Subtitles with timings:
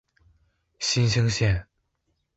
[0.79, 1.67] 新兴线